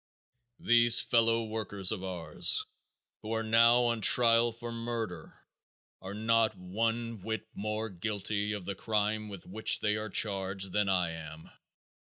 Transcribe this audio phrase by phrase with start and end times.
[0.57, 2.65] These fellow workers of ours
[3.21, 5.31] who are now on trial for murder
[6.01, 10.89] are not one whit more guilty of the crime with which they are charged than
[10.89, 11.51] I am.